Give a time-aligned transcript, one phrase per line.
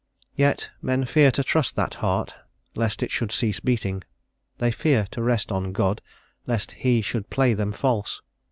[0.35, 2.33] Yet men fear to trust that Heart,
[2.73, 4.03] lest it should cease beating;
[4.57, 6.01] they fear to rest on God,
[6.47, 8.19] lest He should play them false.